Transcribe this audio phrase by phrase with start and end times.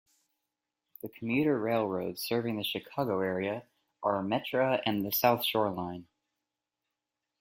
[1.03, 3.65] The commuter railroads serving the Chicago area
[4.01, 6.07] are Metra and the South Shore Line.